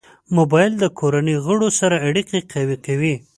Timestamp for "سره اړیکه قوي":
1.79-2.77